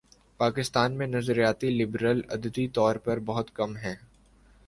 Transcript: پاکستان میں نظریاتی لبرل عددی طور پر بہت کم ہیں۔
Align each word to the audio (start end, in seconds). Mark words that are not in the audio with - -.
پاکستان 0.39 0.93
میں 0.93 1.07
نظریاتی 1.07 1.69
لبرل 1.69 2.21
عددی 2.29 2.67
طور 2.67 2.95
پر 2.95 3.19
بہت 3.19 3.55
کم 3.55 3.77
ہیں۔ 3.77 3.95